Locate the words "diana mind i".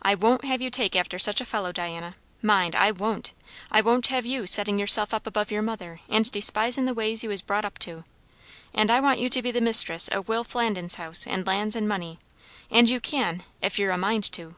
1.72-2.90